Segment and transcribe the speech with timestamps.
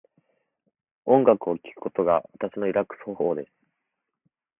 [1.05, 3.51] 音楽を聴くことが私のリラックス方法です。